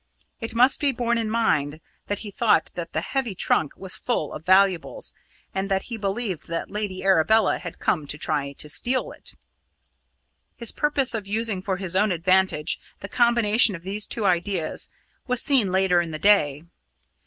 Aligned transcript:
It 0.39 0.55
must 0.55 0.79
be 0.79 0.91
borne 0.91 1.19
in 1.19 1.29
mind 1.29 1.79
that 2.07 2.17
he 2.25 2.31
thought 2.31 2.71
that 2.73 2.91
the 2.91 3.01
heavy 3.01 3.35
trunk 3.35 3.73
was 3.77 3.95
full 3.95 4.33
of 4.33 4.43
valuables, 4.43 5.13
and 5.53 5.69
that 5.69 5.83
he 5.83 5.95
believed 5.95 6.47
that 6.47 6.71
Lady 6.71 7.03
Arabella 7.03 7.59
had 7.59 7.77
come 7.77 8.07
to 8.07 8.17
try 8.17 8.53
to 8.53 8.67
steal 8.67 9.11
it. 9.11 9.35
His 10.57 10.71
purpose 10.71 11.13
of 11.13 11.27
using 11.27 11.61
for 11.61 11.77
his 11.77 11.95
own 11.95 12.11
advantage 12.11 12.79
the 12.99 13.07
combination 13.09 13.75
of 13.75 13.83
these 13.83 14.07
two 14.07 14.25
ideas 14.25 14.89
was 15.27 15.43
seen 15.43 15.71
later 15.71 16.01
in 16.01 16.09
the 16.09 16.17
day. 16.17 16.63